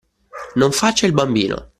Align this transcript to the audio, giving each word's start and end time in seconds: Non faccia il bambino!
Non 0.55 0.71
faccia 0.71 1.05
il 1.05 1.11
bambino! 1.13 1.69